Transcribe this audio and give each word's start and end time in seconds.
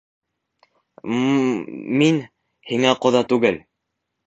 —М-м-м-мин 1.17 2.19
һиңә 2.73 2.97
ҡоҙа 3.07 3.25
түгел. 3.35 3.63